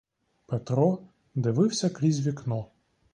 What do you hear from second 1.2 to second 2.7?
дивився крізь вікно.